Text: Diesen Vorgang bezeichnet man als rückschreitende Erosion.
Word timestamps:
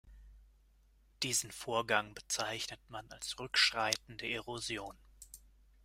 Diesen 1.21 1.51
Vorgang 1.51 2.15
bezeichnet 2.15 2.79
man 2.89 3.05
als 3.11 3.37
rückschreitende 3.39 4.27
Erosion. 4.27 4.97